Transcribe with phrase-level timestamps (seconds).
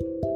[0.00, 0.33] Thank you.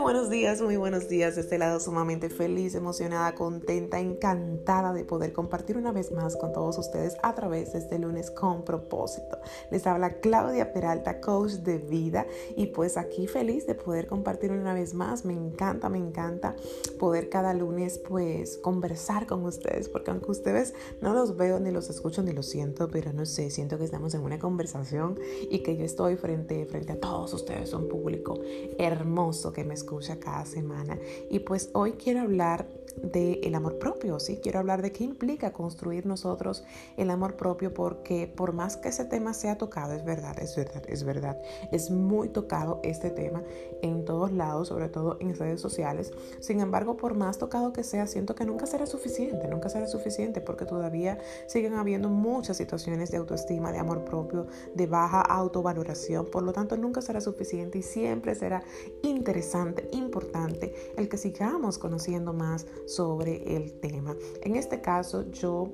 [0.00, 1.34] Buenos días, muy buenos días.
[1.34, 6.52] De este lado sumamente feliz, emocionada, contenta, encantada de poder compartir una vez más con
[6.52, 9.38] todos ustedes a través de este lunes con propósito.
[9.70, 12.26] Les habla Claudia Peralta, coach de vida
[12.56, 15.24] y pues aquí feliz de poder compartir una vez más.
[15.24, 16.56] Me encanta, me encanta
[16.98, 20.72] poder cada lunes pues conversar con ustedes porque aunque ustedes
[21.02, 24.14] no los veo ni los escucho ni los siento, pero no sé, siento que estamos
[24.14, 25.18] en una conversación
[25.50, 28.40] y que yo estoy frente, frente a todos ustedes, un público
[28.78, 30.98] hermoso que me escucha cada semana.
[31.30, 34.38] Y pues hoy quiero hablar del el amor propio, ¿sí?
[34.42, 36.64] Quiero hablar de qué implica construir nosotros
[36.96, 40.82] el amor propio porque por más que ese tema sea tocado, es verdad, es verdad,
[40.88, 41.40] es verdad,
[41.72, 43.42] es muy tocado este tema
[43.82, 46.12] en todos lados, sobre todo en redes sociales.
[46.40, 50.40] Sin embargo, por más tocado que sea, siento que nunca será suficiente, nunca será suficiente
[50.40, 56.42] porque todavía siguen habiendo muchas situaciones de autoestima, de amor propio, de baja autovaloración, por
[56.42, 58.62] lo tanto nunca será suficiente y siempre será
[59.02, 64.16] interesante, importante el que sigamos conociendo más sobre el tema.
[64.42, 65.70] En este caso yo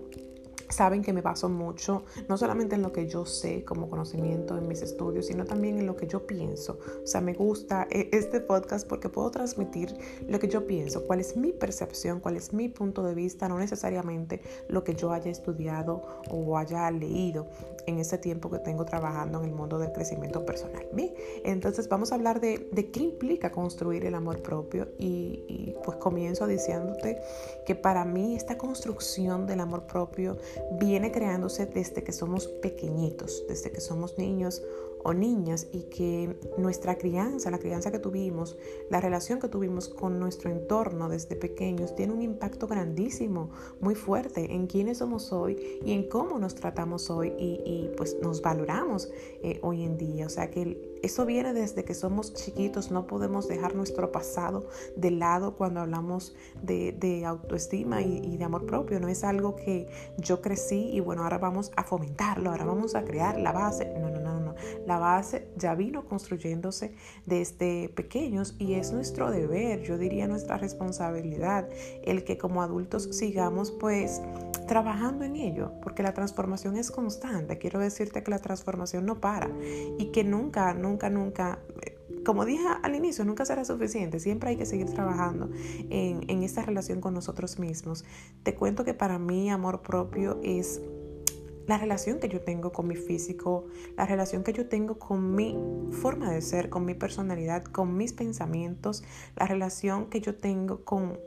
[0.69, 4.69] saben que me baso mucho, no solamente en lo que yo sé como conocimiento en
[4.69, 6.78] mis estudios, sino también en lo que yo pienso.
[7.03, 9.95] O sea, me gusta eh, este podcast porque puedo transmitir
[10.28, 13.58] lo que yo pienso, cuál es mi percepción, cuál es mi punto de vista, no
[13.58, 17.48] necesariamente lo que yo haya estudiado o haya leído
[17.86, 20.86] en ese tiempo que tengo trabajando en el mundo del crecimiento personal.
[21.45, 26.47] Entonces vamos a hablar de, qué implica construir el amor propio y, y pues comienzo
[26.47, 27.20] diciéndote
[27.67, 30.39] que para mí esta construcción del amor propio
[30.72, 34.62] viene creándose desde que somos pequeñitos, desde que somos niños
[35.02, 38.56] o niñas y que nuestra crianza, la crianza que tuvimos,
[38.91, 44.52] la relación que tuvimos con nuestro entorno desde pequeños tiene un impacto grandísimo, muy fuerte
[44.55, 49.11] en quiénes somos hoy y en cómo nos tratamos hoy y, pues nos valoramos
[49.42, 50.27] eh, hoy en día.
[50.27, 55.11] O sea que eso viene desde que somos chiquitos, no podemos dejar nuestro pasado de
[55.11, 59.01] lado cuando hablamos de, autoestima y, y de amor propio.
[59.01, 63.05] No es algo que yo crecí y bueno, ahora vamos a fomentarlo, ahora vamos a
[63.05, 63.92] crear la base.
[63.98, 64.26] No, no, no, no.
[64.86, 66.94] La base ya vino construyéndose
[67.24, 71.68] desde pequeños y es nuestro deber, yo diría nuestra responsabilidad,
[72.02, 74.22] el que como adultos sigamos pues
[74.66, 77.58] trabajando en ello, porque la transformación es constante.
[77.58, 79.50] Quiero decirte que la transformación no para
[79.98, 81.61] y que nunca, nunca, nunca
[82.24, 84.18] como dije al inicio, nunca será suficiente.
[84.18, 85.48] Siempre hay que seguir trabajando
[85.90, 88.05] en, en, esta relación con nosotros mismos.
[88.42, 90.80] Te cuento que para mí amor propio es
[91.66, 93.66] la relación que yo tengo con mi físico,
[93.96, 95.56] la relación que yo tengo con mi
[95.92, 99.02] forma de ser, con mi personalidad, con mis pensamientos,
[99.36, 101.18] la relación que yo tengo con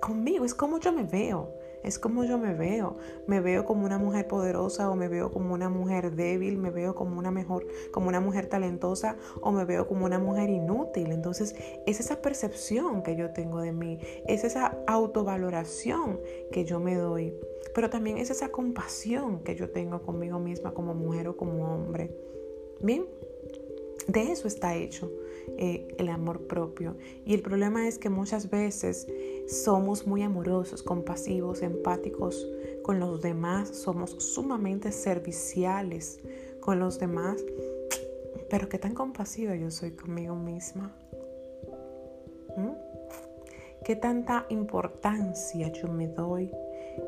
[0.00, 1.57] conmigo, es como yo me veo.
[1.82, 2.96] Es como yo me veo.
[3.26, 6.94] Me veo como una mujer poderosa o me veo como una mujer débil, me veo
[6.94, 11.12] como una mejor, como una mujer talentosa o me veo como una mujer inútil.
[11.12, 11.54] Entonces,
[11.86, 16.20] es esa percepción que yo tengo de mí, es esa autovaloración
[16.52, 17.34] que yo me doy,
[17.74, 22.14] pero también es esa compasión que yo tengo conmigo misma como mujer o como hombre.
[22.80, 23.06] Bien,
[24.06, 25.10] de eso está hecho
[25.58, 26.96] eh, el amor propio.
[27.24, 29.06] Y el problema es que muchas veces
[29.48, 32.46] somos muy amorosos, compasivos, empáticos
[32.82, 36.20] con los demás, somos sumamente serviciales
[36.60, 37.42] con los demás.
[38.50, 40.94] Pero qué tan compasiva yo soy conmigo misma.
[42.56, 42.72] ¿Mm?
[43.84, 46.50] ¿Qué tanta importancia yo me doy?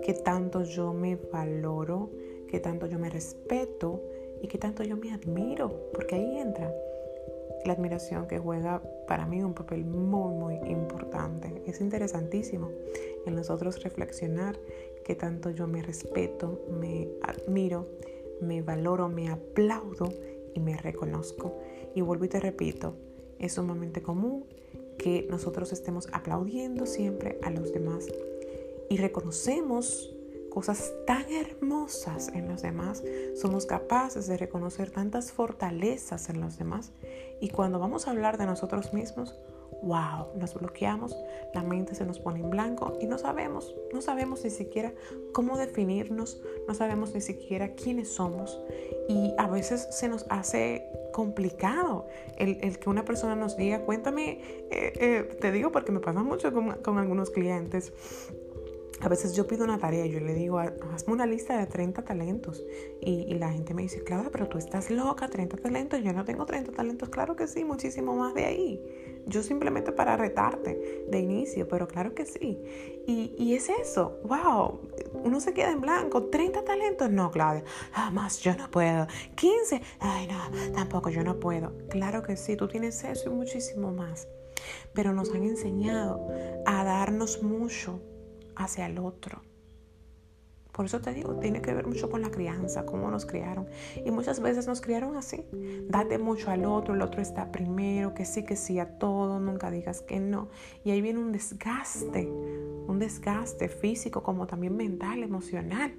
[0.02, 2.10] ¿Qué tanto yo me valoro?
[2.48, 4.02] ¿Qué tanto yo me respeto?
[4.40, 5.90] ¿Y qué tanto yo me admiro?
[5.92, 6.72] Porque ahí entra
[7.64, 11.62] la admiración que juega para mí un papel muy, muy importante.
[11.66, 12.70] Es interesantísimo
[13.26, 14.58] en nosotros reflexionar
[15.04, 17.88] que tanto yo me respeto, me admiro,
[18.40, 20.12] me valoro, me aplaudo
[20.54, 21.58] y me reconozco.
[21.94, 22.94] Y vuelvo y te repito,
[23.38, 24.46] es sumamente común
[24.98, 28.06] que nosotros estemos aplaudiendo siempre a los demás
[28.90, 30.14] y reconocemos
[30.50, 33.02] cosas tan hermosas en los demás,
[33.34, 36.92] somos capaces de reconocer tantas fortalezas en los demás.
[37.40, 39.34] Y cuando vamos a hablar de nosotros mismos,
[39.82, 41.16] wow, nos bloqueamos,
[41.54, 44.92] la mente se nos pone en blanco y no sabemos, no sabemos ni siquiera
[45.32, 48.60] cómo definirnos, no sabemos ni siquiera quiénes somos.
[49.08, 54.40] Y a veces se nos hace complicado el, que una persona nos diga, cuéntame,
[54.70, 57.92] eh, eh, te digo porque me pasa mucho con, con algunos clientes
[59.00, 62.62] a veces yo pido una tarea, yo le digo, hazme una lista de 30 talentos.
[63.00, 66.02] Y, la gente me dice, Claudia, pero tú estás loca, 30 talentos.
[66.02, 67.08] Yo no tengo 30 talentos.
[67.08, 69.22] Claro que sí, muchísimo más de ahí.
[69.26, 72.60] Yo simplemente para retarte de inicio, pero claro que sí.
[73.06, 74.80] Y, y es eso, wow.
[75.14, 76.24] uno se queda en blanco.
[76.24, 79.06] 30 talentos, no, Claudia, jamás yo no puedo.
[79.36, 81.72] 15, ay, no, tampoco yo no puedo.
[81.88, 84.28] Claro que sí, tú tienes eso y muchísimo más.
[84.92, 86.28] Pero nos han enseñado
[86.66, 88.00] a darnos mucho
[88.64, 89.42] hacia el otro.
[90.72, 93.66] Por eso te digo, tiene que ver mucho con la crianza, cómo nos criaron.
[94.04, 95.44] Y muchas veces nos criaron así.
[95.88, 99.70] Date mucho al otro, el otro está primero, que sí, que sí a todo, nunca
[99.70, 100.48] digas que no.
[100.84, 105.92] Y ahí viene un desgaste, un desgaste físico como también mental, emocional,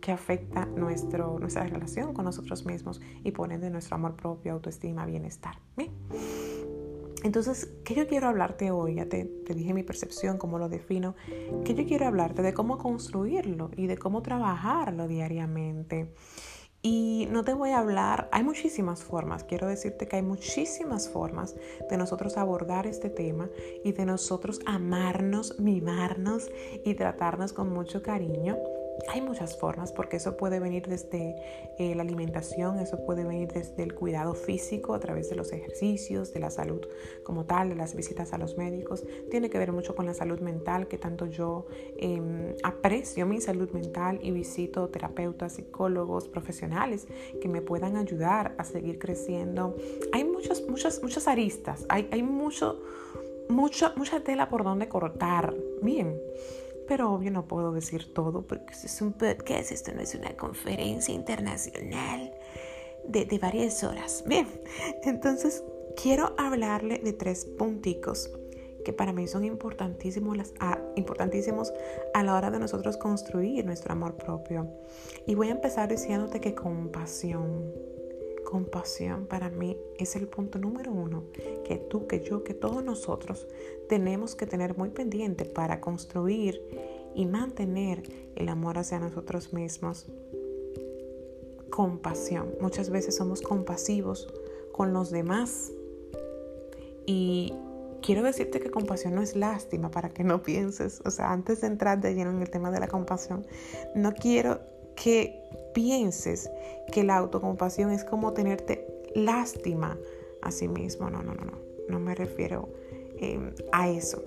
[0.00, 5.06] que afecta nuestro, nuestra relación con nosotros mismos y pone de nuestro amor propio, autoestima,
[5.06, 5.58] bienestar.
[5.76, 5.92] ¿Bien?
[7.22, 8.96] Entonces, ¿qué yo quiero hablarte hoy?
[8.96, 11.14] Ya te, te, dije mi percepción, cómo lo defino.
[11.64, 16.12] ¿Qué yo quiero hablarte de cómo construirlo y de cómo trabajarlo diariamente.
[16.82, 21.54] Y no te voy a hablar, hay muchísimas formas, quiero decirte que hay muchísimas formas
[21.90, 23.50] de nosotros abordar este tema
[23.84, 26.48] y de nosotros amarnos, mimarnos
[26.82, 28.56] y tratarnos con mucho cariño
[29.08, 31.36] hay muchas formas porque eso puede venir desde
[31.78, 36.32] eh, la alimentación, eso puede venir desde el cuidado físico a través de los ejercicios,
[36.32, 36.80] de la salud
[37.24, 39.04] como tal, de las visitas a los médicos.
[39.30, 41.66] Tiene que ver mucho con la salud mental, que tanto yo
[41.96, 47.06] em, aprecio mi salud mental y visito terapeutas, psicólogos, profesionales
[47.40, 49.76] que me puedan ayudar a seguir creciendo.
[50.12, 52.80] Hay muchas, muchas, muchas aristas, hay, hay mucho,
[53.48, 55.54] mucha, mucha tela por donde cortar.
[55.82, 56.16] Bien.
[56.90, 60.36] Pero obvio no puedo decir todo porque esto es un podcast, esto no es una
[60.36, 62.32] conferencia internacional
[63.06, 64.24] de, de varias horas.
[64.26, 64.48] Bien,
[65.04, 65.62] entonces
[65.94, 68.28] quiero hablarle de tres punticos
[68.84, 70.52] que para mí son importantísimos, las,
[70.96, 71.72] importantísimos
[72.12, 74.68] a la hora de nosotros construir nuestro amor propio.
[75.28, 77.72] Y voy a empezar diciéndote que compasión
[78.50, 81.22] compasión para mí es el punto número uno
[81.64, 83.46] que tú, que yo, que todos nosotros
[83.88, 86.60] tenemos que tener muy pendiente para construir
[87.14, 88.02] y mantener
[88.34, 90.06] el amor hacia nosotros mismos.
[91.70, 92.52] Compasión.
[92.60, 94.28] Muchas veces somos compasivos
[94.72, 95.70] con los demás.
[97.06, 97.54] Y
[98.02, 101.00] quiero decirte que compasión no es lástima para que no pienses.
[101.04, 103.46] O sea, antes de entrar de lleno en el tema de la compasión,
[103.94, 104.60] no quiero
[104.96, 105.42] que
[105.74, 106.50] pienses
[106.92, 109.98] que la autocompasión es como tenerte lástima
[110.42, 111.10] a sí mismo.
[111.10, 111.58] No, no, no, no.
[111.88, 112.68] No me refiero
[113.18, 114.22] em, a eso.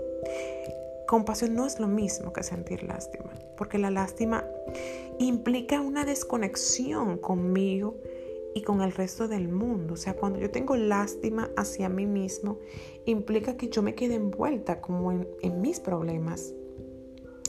[1.08, 4.46] Compasión no es lo mismo que sentir lástima, porque la lástima
[5.20, 7.96] implica una desconexión conmigo
[8.56, 9.94] y con el resto del mundo.
[9.94, 12.60] O sea, cuando yo tengo lástima hacia mí mismo,
[13.06, 16.54] implica que yo me quede envuelta como en, en mis problemas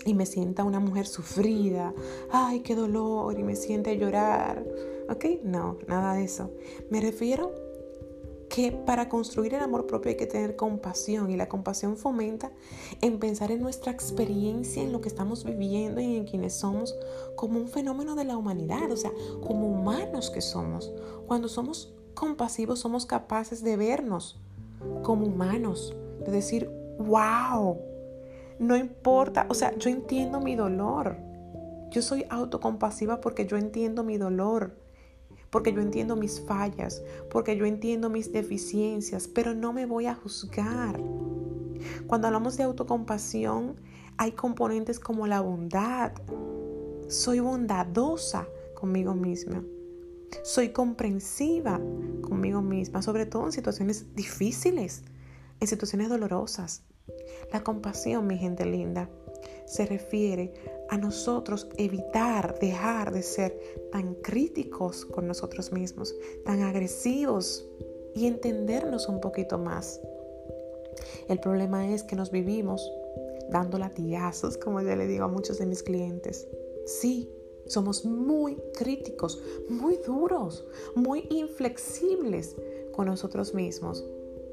[0.04, 1.94] y me sienta una mujer sufrida,
[2.30, 4.64] ay, qué dolor, y me siente llorar.
[5.08, 5.24] ¿Ok?
[5.42, 6.50] No, nada de eso.
[6.90, 7.52] Me refiero
[8.48, 12.52] que para construir el amor propio hay que tener compasión y la compasión fomenta
[13.00, 16.94] en pensar en nuestra experiencia, en lo que estamos viviendo y en quienes somos
[17.36, 19.12] como un fenómeno de la humanidad, o sea,
[19.42, 20.92] como humanos que somos.
[21.26, 24.38] Cuando somos compasivos somos capaces de vernos
[25.02, 27.76] como humanos, de decir, wow,
[28.58, 31.16] no importa, o sea, yo entiendo mi dolor.
[31.90, 34.76] Yo soy autocompasiva porque yo entiendo mi dolor,
[35.50, 40.14] porque yo entiendo mis fallas, porque yo entiendo mis deficiencias, pero no me voy a
[40.14, 41.00] juzgar.
[42.06, 43.76] Cuando hablamos de autocompasión,
[44.16, 46.12] hay componentes como la bondad.
[47.08, 49.62] Soy bondadosa conmigo misma.
[50.42, 51.80] Soy comprensiva
[52.22, 55.04] conmigo misma, sobre todo en situaciones difíciles,
[55.60, 56.84] en situaciones dolorosas.
[57.52, 59.10] La compasión, mi gente linda,
[59.66, 60.52] se refiere
[60.88, 63.58] a nosotros evitar, dejar de ser
[63.92, 67.68] tan críticos con nosotros mismos, tan agresivos
[68.14, 70.00] y entendernos un poquito más.
[71.28, 72.90] El problema es que nos vivimos
[73.50, 76.46] dando latigazos, como yo le digo a muchos de mis clientes.
[76.86, 77.30] Sí,
[77.66, 82.56] somos muy críticos, muy duros, muy inflexibles
[82.92, 84.04] con nosotros mismos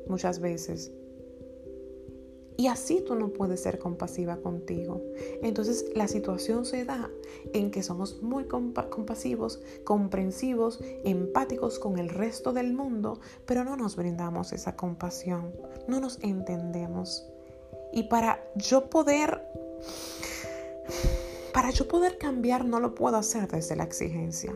[0.08, 0.92] muchas veces.
[2.62, 5.02] Y así tú no puedes ser compasiva contigo.
[5.42, 7.10] Entonces la situación se da
[7.54, 13.96] en que somos muy compasivos, comprensivos, empáticos con el resto del mundo, pero no nos
[13.96, 15.52] brindamos esa compasión,
[15.88, 17.26] no nos entendemos.
[17.94, 19.42] Y para yo poder,
[21.56, 24.56] para yo poder cambiar no lo puedo hacer desde la exigencia.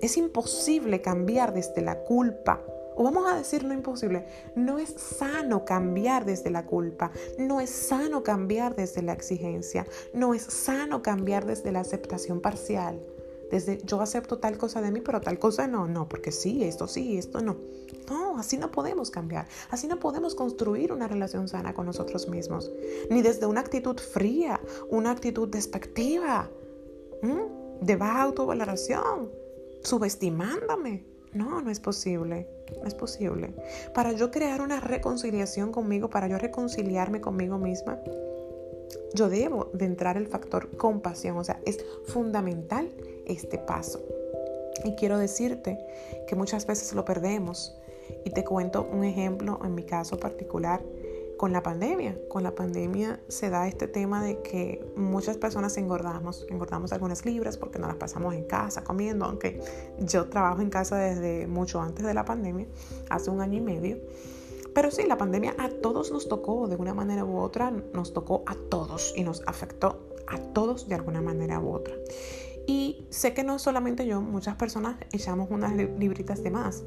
[0.00, 2.64] Es imposible cambiar desde la culpa
[3.00, 7.70] o vamos a decir no imposible, no es sano cambiar desde la culpa, no es
[7.70, 13.00] sano cambiar desde la exigencia, no es sano cambiar desde la aceptación parcial.
[13.50, 16.86] Desde yo acepto tal cosa de mí, pero tal cosa no, no, porque sí, esto
[16.86, 17.56] sí, esto no.
[18.10, 19.48] No, así no podemos cambiar.
[19.70, 22.70] Así no podemos construir una relación sana con nosotros mismos.
[23.08, 26.50] Ni desde una actitud fría, una actitud despectiva,
[27.80, 29.30] de baja autovaloración,
[29.82, 31.06] subestimándome.
[31.32, 32.59] No, no es posible.
[32.84, 33.52] Es posible.
[33.94, 38.00] Para yo crear una reconciliación conmigo, para yo reconciliarme conmigo misma,
[39.14, 41.36] yo debo de entrar el factor compasión.
[41.36, 42.90] O sea, es fundamental
[43.26, 44.00] este paso.
[44.84, 45.78] Y quiero decirte
[46.26, 47.76] que muchas veces lo perdemos.
[48.24, 50.82] Y te cuento un ejemplo en mi caso particular
[51.40, 52.18] con la pandemia.
[52.28, 57.56] Con la pandemia se da este tema de que muchas personas engordamos, engordamos algunas libras
[57.56, 59.58] porque no las pasamos en casa comiendo, aunque
[60.00, 62.66] yo trabajo en casa desde mucho antes de la pandemia,
[63.08, 63.96] hace un año y medio.
[64.74, 68.42] Pero sí, la pandemia a todos nos tocó de una manera u otra, nos tocó
[68.44, 71.94] a todos y nos afectó a todos de alguna manera u otra.
[72.66, 76.84] Y sé que no solamente yo, muchas personas echamos unas libritas de más.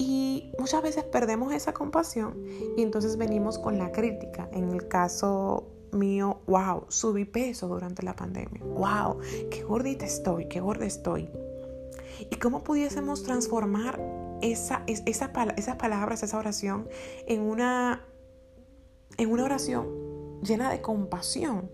[0.00, 2.42] Y muchas veces perdemos esa compasión
[2.74, 4.48] y entonces venimos con la crítica.
[4.50, 8.64] En el caso mío, wow, subí peso durante la pandemia.
[8.64, 9.18] Wow,
[9.50, 11.28] qué gordita estoy, qué gorda estoy.
[12.30, 14.00] ¿Y cómo pudiésemos transformar
[14.40, 16.88] esa, esa, esas palabras, esa oración
[17.26, 18.02] en una,
[19.18, 21.70] en una oración llena de compasión?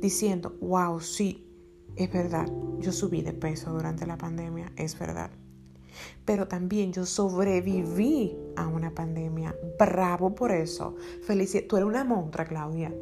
[0.00, 1.48] Diciendo, wow, sí,
[1.94, 2.50] es verdad,
[2.80, 5.30] yo subí de peso durante la pandemia, es verdad.
[6.24, 9.54] Pero también yo sobreviví a una pandemia.
[9.78, 10.96] Bravo por eso.
[11.22, 11.64] Felicidad.
[11.68, 12.92] Tú eres una montra, Claudia.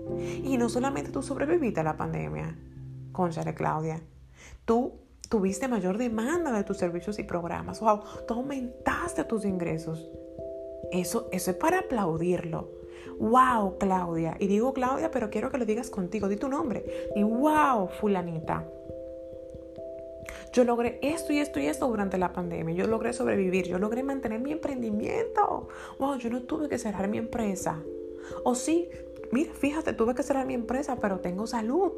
[0.42, 2.56] Y no solamente tú sobreviviste a la pandemia,
[3.12, 4.02] conchale, Claudia.
[4.64, 4.92] Tú
[5.28, 7.80] tuviste mayor demanda de tus servicios y programas.
[7.80, 10.10] Wow, tú aumentaste tus ingresos.
[10.90, 12.80] Eso, eso es para aplaudirlo.
[13.18, 14.36] Wow, Claudia.
[14.40, 16.28] Y digo Claudia, pero quiero que lo digas contigo.
[16.28, 16.84] Di tu nombre.
[17.14, 18.66] Y wow, fulanita.
[20.52, 22.74] Yo logré esto y esto y esto durante la pandemia.
[22.74, 23.66] Yo logré sobrevivir.
[23.66, 25.68] Yo logré mantener mi emprendimiento.
[25.98, 27.82] Wow, yo no tuve que cerrar mi empresa.
[28.42, 28.88] O sí,
[29.30, 31.92] mira, fíjate, tuve que cerrar mi empresa, pero tengo salud.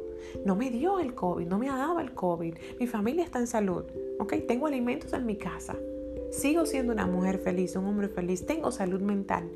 [0.45, 2.55] No me dio el COVID, no me ha dado el COVID.
[2.79, 3.85] Mi familia está en salud.
[4.19, 4.35] ¿Ok?
[4.47, 5.75] Tengo alimentos en mi casa.
[6.31, 8.45] Sigo siendo una mujer feliz, un hombre feliz.
[8.45, 9.49] Tengo salud mental.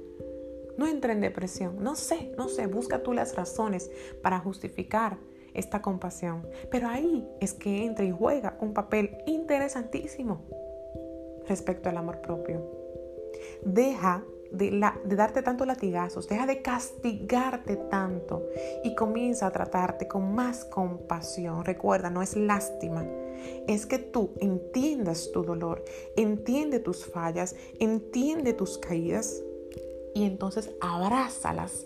[0.77, 1.83] No entré en depresión.
[1.83, 2.65] No sé, no sé.
[2.65, 5.17] Busca tú las razones para justificar
[5.57, 6.47] esta compasión.
[6.69, 10.41] Pero ahí es que entra y juega un papel interesantísimo
[11.47, 12.63] respecto al amor propio.
[13.63, 18.47] Deja de, la, de, darte tanto latigazos, deja de castigarte tanto
[18.83, 21.65] y comienza a tratarte con más compasión.
[21.65, 23.05] Recuerda, no es lástima,
[23.67, 25.83] es que tú entiendas tu dolor,
[26.15, 29.41] entiende tus fallas, entiende tus caídas
[30.13, 31.85] y entonces abrázalas,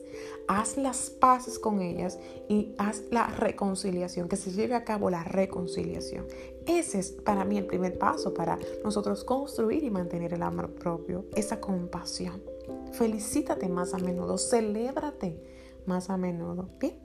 [0.52, 5.24] haz las paces con ellas y haz la reconciliación, que se lleve a cabo la
[5.24, 6.26] reconciliación.
[6.68, 11.26] Ese es para mí el primer paso para nosotros construir y mantener el amor propio,
[11.36, 12.44] esa compasión.
[12.92, 15.42] Felicítate más a menudo, celébrate
[15.86, 16.70] más a menudo.
[16.80, 17.00] Bien.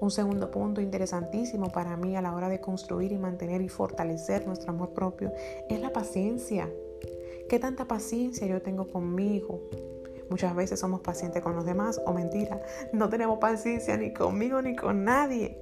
[0.00, 4.46] Un segundo punto interesantísimo para mí a la hora de construir y mantener y fortalecer
[4.46, 5.32] nuestro amor propio
[5.68, 6.70] es la paciencia.
[7.48, 9.68] ¿Qué tanta paciencia yo tengo conmigo?
[10.30, 14.76] Muchas veces somos pacientes con los demás o mentira, no tenemos paciencia ni conmigo ni
[14.76, 15.58] con nadie.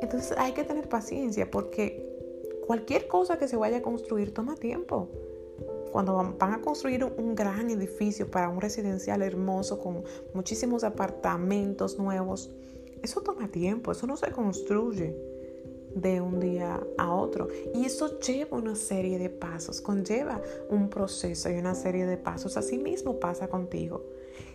[0.00, 2.06] Entonces hay que tener paciencia porque
[2.66, 5.10] cualquier cosa que se vaya a construir toma tiempo.
[5.90, 12.50] Cuando van a construir un gran edificio para un residencial hermoso con muchísimos apartamentos nuevos,
[13.02, 15.35] eso toma tiempo, eso no se construye
[15.96, 17.48] de un día a otro.
[17.74, 22.56] Y eso lleva una serie de pasos, conlleva un proceso y una serie de pasos.
[22.56, 24.04] Así mismo pasa contigo.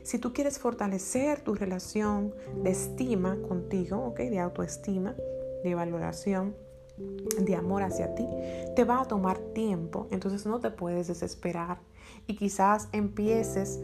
[0.03, 2.33] Si tú quieres fortalecer tu relación
[2.63, 4.19] de estima contigo, ¿ok?
[4.19, 5.15] de autoestima,
[5.63, 6.55] de valoración,
[7.39, 8.27] de amor hacia ti,
[8.75, 11.79] te va a tomar tiempo, entonces no te puedes desesperar
[12.27, 13.79] y quizás empieces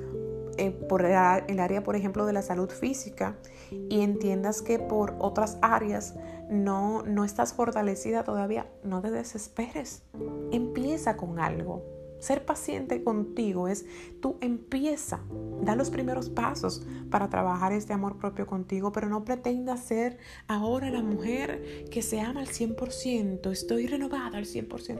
[0.57, 3.37] eh, por el área, por ejemplo, de la salud física
[3.71, 6.15] y entiendas que por otras áreas
[6.49, 10.03] no, no estás fortalecida todavía, no te desesperes.
[10.51, 11.83] Empieza con algo.
[12.19, 13.85] Ser paciente contigo es
[14.21, 15.19] tú empieza,
[15.61, 20.89] da los primeros pasos para trabajar este amor propio contigo, pero no pretendas ser ahora
[20.89, 24.99] la mujer que se ama al 100%, estoy renovada al 100%.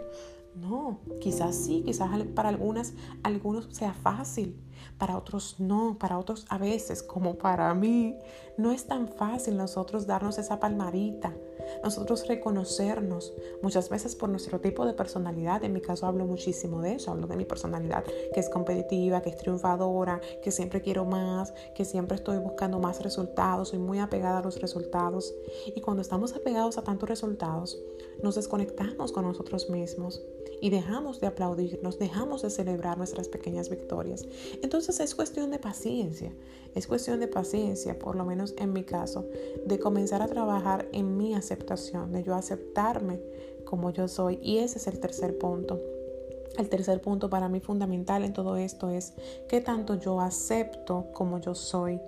[0.61, 4.59] No, quizás sí, quizás para algunas, algunos sea fácil,
[4.97, 8.15] para otros no, para otros a veces, como para mí,
[8.57, 11.35] no es tan fácil nosotros darnos esa palmadita,
[11.83, 16.95] nosotros reconocernos, muchas veces por nuestro tipo de personalidad, en mi caso hablo muchísimo de
[16.95, 21.53] eso, hablo de mi personalidad, que es competitiva, que es triunfadora, que siempre quiero más,
[21.75, 25.35] que siempre estoy buscando más resultados, soy muy apegada a los resultados.
[25.75, 27.77] Y cuando estamos apegados a tantos resultados,
[28.23, 30.21] nos desconectamos con nosotros mismos
[30.59, 34.25] y dejamos de aplaudirnos, dejamos de celebrar nuestras pequeñas victorias.
[34.61, 36.33] Entonces es cuestión de paciencia,
[36.73, 39.25] es cuestión de paciencia, por lo menos en mi caso,
[39.65, 43.19] de comenzar a trabajar en mi aceptación, de yo aceptarme
[43.65, 44.39] como yo soy.
[44.41, 45.79] Y ese es el tercer punto.
[46.57, 49.13] El tercer punto para mí fundamental en todo esto es
[49.47, 51.99] qué tanto yo acepto como yo soy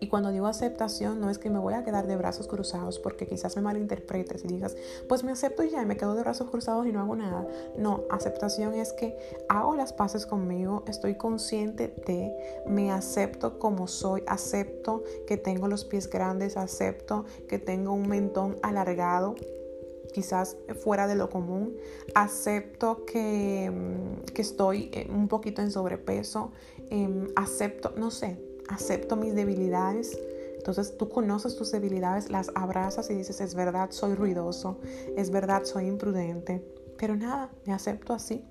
[0.00, 3.26] y cuando digo aceptación, no es que me voy a quedar de brazos cruzados porque
[3.26, 4.76] quizás me malinterpretes y digas,
[5.08, 7.46] pues me acepto y ya, me quedo de brazos cruzados y no hago nada.
[7.76, 9.16] No, aceptación es que
[9.48, 12.32] hago las paces conmigo, estoy consciente de,
[12.66, 18.56] me acepto como soy, acepto que tengo los pies grandes, acepto que tengo un mentón
[18.62, 19.34] alargado,
[20.12, 21.76] quizás fuera de lo común.
[22.14, 26.52] Acepto que, mm, que estoy eh, un poquito en sobrepeso.
[26.90, 30.18] Em, acepto, no sé, acepto mis debilidades.
[30.56, 34.78] Entonces tú conoces tus debilidades, las abrazas y dices, es verdad, soy ruidoso,
[35.16, 36.64] es verdad, soy imprudente,
[36.98, 38.44] pero nada, me acepto así.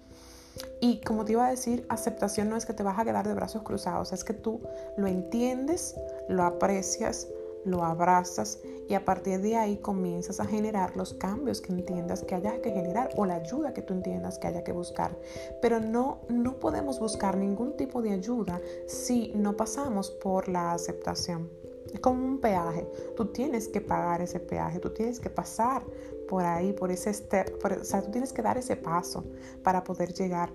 [0.82, 3.34] Y como te iba a decir, aceptación no es que te vas a quedar de
[3.34, 4.62] brazos cruzados, es que tú
[4.98, 5.96] lo entiendes,
[6.30, 7.28] lo aprecias,
[7.66, 12.36] lo abrazas y a partir de ahí comienzas a generar los cambios que entiendas que
[12.36, 15.18] haya que generar o la ayuda que tú entiendas que haya que buscar.
[15.62, 21.50] Pero no, no podemos buscar ningún tipo de ayuda si no pasamos por la aceptación.
[21.94, 22.88] Es como un peaje.
[23.16, 25.84] Tú tienes que pagar ese peaje, tú tienes que pasar
[26.28, 29.24] por ahí, por ese step, o sea, tú tienes que dar ese paso
[29.64, 30.52] para poder llegar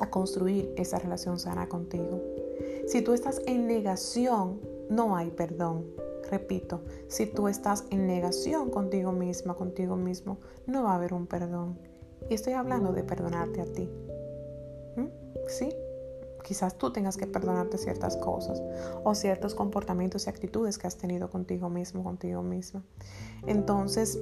[0.00, 2.20] a construir esa relación sana contigo.
[2.86, 5.86] Si tú estás en negación, no hay perdón.
[6.30, 11.26] Repito, si tú estás en negación contigo misma, contigo mismo, no va a haber un
[11.26, 11.78] perdón.
[12.28, 13.90] Y estoy hablando de perdonarte a ti.
[14.96, 15.08] ¿Mm?
[15.48, 15.68] ¿Sí?
[16.42, 18.62] Quizás tú tengas que perdonarte ciertas cosas
[19.02, 22.82] o ciertos comportamientos y actitudes que has tenido contigo mismo, contigo misma.
[23.46, 24.18] Entonces,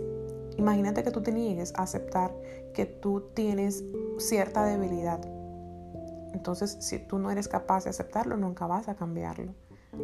[0.56, 2.32] imagínate que tú te niegues a aceptar
[2.74, 3.84] que tú tienes
[4.18, 5.20] cierta debilidad.
[6.32, 9.54] Entonces, si tú no eres capaz de aceptarlo, nunca vas a cambiarlo.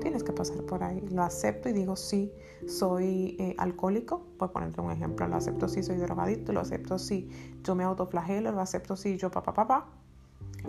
[0.00, 1.00] Tienes que pasar por ahí.
[1.11, 2.30] Lo acepto y digo, sí,
[2.66, 4.23] soy eh, alcohólico.
[4.38, 7.30] Por ponerte un ejemplo, lo acepto si soy drogadicto, lo acepto si
[7.64, 9.87] yo me autoflagelo, lo acepto si yo papá, papá.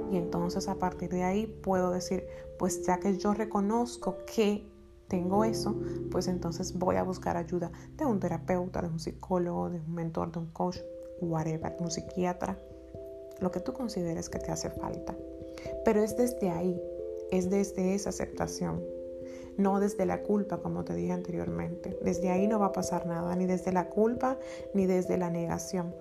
[0.09, 2.25] Y entonces a partir de ahí puedo decir,
[2.57, 4.65] pues ya que yo reconozco que
[5.09, 5.75] tengo eso,
[6.11, 10.31] pues entonces voy a buscar ayuda de un terapeuta, de un psicólogo, de un mentor,
[10.31, 10.77] de un coach,
[11.19, 12.57] whatever, de un psiquiatra,
[13.41, 15.13] lo que tú consideres que te hace falta.
[15.83, 16.79] Pero es desde ahí,
[17.31, 18.81] es desde esa aceptación
[19.59, 21.97] no desde la culpa, como te dije anteriormente.
[22.01, 24.39] Desde ahí no va a pasar nada, ni desde la culpa,
[24.73, 25.93] ni desde la negación.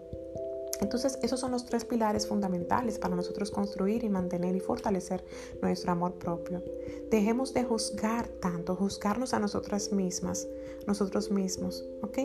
[0.81, 5.25] Entonces, esos son los tres pilares fundamentales para nosotros construir y mantener y fortalecer
[5.61, 6.63] nuestro amor propio.
[7.11, 10.47] Dejemos de juzgar tanto, juzgarnos a nosotras mismas,
[10.87, 12.19] nosotros mismos, ¿ok?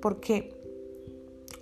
[0.00, 0.57] Porque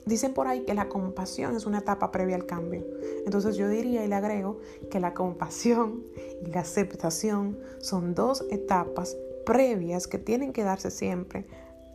[0.07, 2.87] Dicen por ahí que la compasión es una etapa previa al cambio.
[3.25, 6.05] Entonces yo diría y le agrego que la compasión
[6.45, 11.45] y la aceptación son dos etapas previas que tienen que darse siempre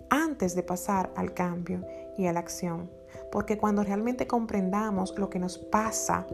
[0.09, 1.85] antes de pasar al cambio
[2.17, 2.91] y a la acción.
[3.31, 6.27] Porque cuando realmente comprendamos lo que nos pasa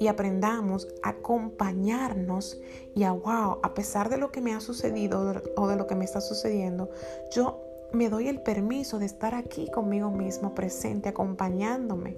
[0.00, 2.60] y aprendamos a acompañarnos
[2.96, 5.94] y a, wow, a pesar de lo que me ha sucedido o de lo que
[5.94, 6.90] me está sucediendo,
[7.30, 12.16] yo me doy el permiso de estar aquí conmigo mismo, presente, acompañándome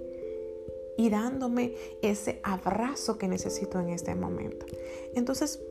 [0.97, 4.65] y dándome ese abrazo que necesito en este momento.
[5.13, 5.61] Entonces,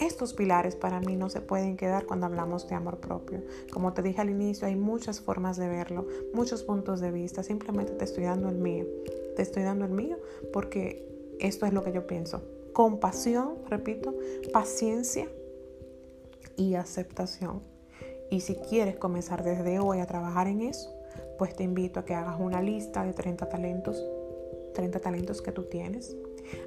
[0.00, 3.42] estos pilares para mí no se pueden quedar cuando hablamos de amor propio.
[3.72, 7.42] Como te dije al inicio, hay muchas formas de verlo, muchos puntos de vista.
[7.42, 8.86] Simplemente te estoy dando el mío.
[9.34, 10.18] Te estoy dando el mío
[10.52, 11.04] porque
[11.40, 12.42] esto es lo que yo pienso.
[12.72, 14.14] Compasión, repito,
[14.52, 15.28] paciencia
[16.56, 17.62] y aceptación.
[18.30, 20.94] Y si quieres comenzar desde hoy a trabajar en eso,
[21.38, 24.04] pues te invito a que hagas una lista de 30 talentos,
[24.74, 26.14] 30 talentos que tú tienes.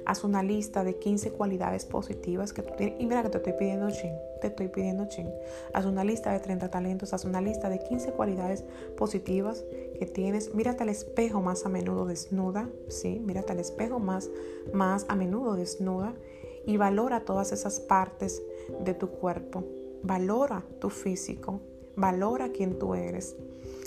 [0.06, 3.00] Haz una lista de 15 cualidades positivas que tú tienes.
[3.00, 5.28] Y mira que te estoy pidiendo chin, te estoy pidiendo chin.
[5.72, 8.64] Haz una lista de 30 talentos, haz una lista de 15 cualidades
[8.96, 9.64] positivas
[9.98, 10.54] que tienes.
[10.54, 13.20] Mírate al espejo más a menudo desnuda, ¿sí?
[13.20, 14.30] Mírate al espejo más,
[14.72, 16.14] más a menudo desnuda
[16.64, 18.42] y valora todas esas partes
[18.84, 19.64] de tu cuerpo
[20.04, 21.60] Valora tu físico,
[21.94, 23.36] valora quién tú eres.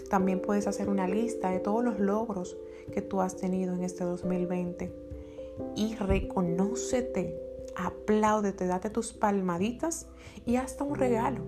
[0.09, 2.55] También puedes hacer una lista de todos los logros
[2.93, 4.93] que tú has tenido en este 2020
[5.75, 7.37] y reconócete,
[7.75, 10.07] apláudete, date tus palmaditas
[10.45, 11.41] y hasta un regalo.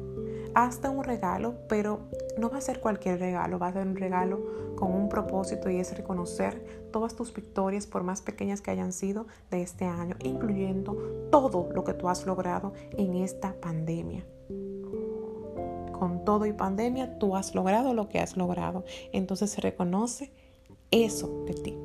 [0.53, 1.99] Hasta un regalo, pero
[2.37, 5.77] no va a ser cualquier regalo, va a ser un regalo con un propósito y
[5.77, 11.29] es reconocer todas tus victorias, por más pequeñas que hayan sido, de este año, incluyendo
[11.31, 14.25] todo lo que tú has logrado en esta pandemia
[16.07, 18.85] con todo y pandemia, tú has logrado lo que has logrado.
[19.11, 20.31] Entonces se reconoce
[20.91, 21.77] eso de ti.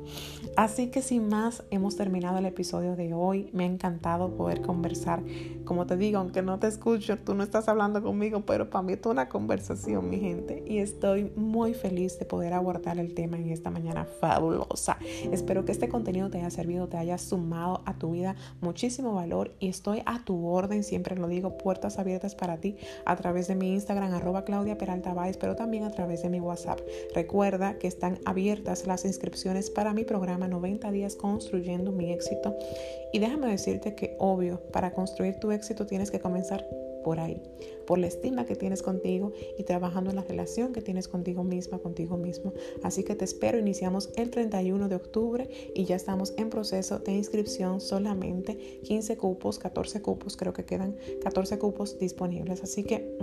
[0.55, 3.49] Así que sin más, hemos terminado el episodio de hoy.
[3.53, 5.23] Me ha encantado poder conversar.
[5.65, 8.93] Como te digo, aunque no te escucho, tú no estás hablando conmigo, pero para mí
[8.93, 10.63] es una conversación, mi gente.
[10.67, 14.97] Y estoy muy feliz de poder abordar el tema en esta mañana fabulosa.
[15.31, 19.55] Espero que este contenido te haya servido, te haya sumado a tu vida muchísimo valor
[19.59, 23.55] y estoy a tu orden, siempre lo digo, puertas abiertas para ti a través de
[23.55, 26.79] mi Instagram, arroba Claudia Peralta pero también a través de mi WhatsApp.
[27.15, 32.55] Recuerda que están abiertas las inscripciones para mi programa 90 días construyendo mi éxito.
[33.11, 36.65] Y déjame decirte que obvio, para construir tu éxito tienes que comenzar
[37.03, 37.41] por ahí,
[37.85, 41.79] por la estima que tienes contigo y trabajando en la relación que tienes contigo misma,
[41.79, 42.53] contigo mismo.
[42.81, 47.11] Así que te espero, iniciamos el 31 de octubre y ya estamos en proceso de
[47.11, 52.63] inscripción solamente 15 cupos, 14 cupos, creo que quedan 14 cupos disponibles.
[52.63, 53.17] Así que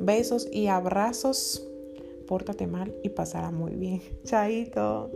[0.00, 1.68] besos y abrazos,
[2.26, 4.02] pórtate mal y pasará muy bien.
[4.24, 5.10] Chaito.